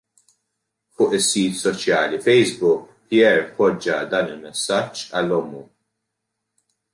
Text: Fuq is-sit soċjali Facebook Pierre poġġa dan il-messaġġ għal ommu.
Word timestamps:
Fuq 0.95 1.11
is-sit 1.17 1.53
soċjali 1.61 2.17
Facebook 2.27 2.81
Pierre 3.11 3.45
poġġa 3.59 3.97
dan 4.15 4.27
il-messaġġ 4.37 4.97
għal 5.21 5.29
ommu. 5.39 5.61